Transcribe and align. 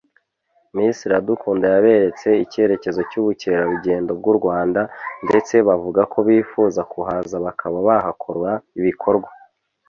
Miss 0.75 0.97
Iradukunda 1.07 1.65
yaberetse 1.73 2.27
icyerekezo 2.43 2.99
cy’ubukerarugendo 3.09 4.11
bw’u 4.19 4.35
Rwanda 4.39 4.81
ndetse 5.25 5.53
bavuga 5.67 6.01
ko 6.11 6.19
bifuza 6.27 6.81
kuhaza 6.91 7.35
bakaba 7.45 7.77
bahakora 7.87 8.51
ibikorwa 8.79 9.29